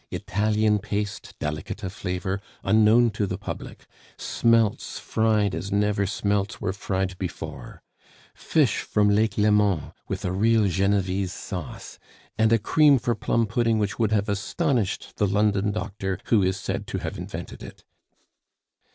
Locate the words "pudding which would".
13.45-14.11